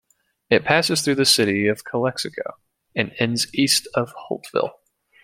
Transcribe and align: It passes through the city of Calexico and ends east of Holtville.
It 0.49 0.65
passes 0.65 1.01
through 1.03 1.13
the 1.13 1.25
city 1.27 1.67
of 1.67 1.83
Calexico 1.85 2.55
and 2.95 3.11
ends 3.19 3.45
east 3.53 3.87
of 3.93 4.11
Holtville. 4.31 4.71